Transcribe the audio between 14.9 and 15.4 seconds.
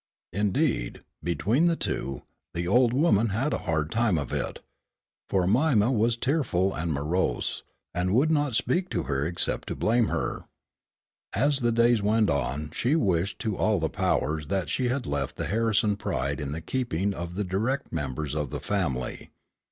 left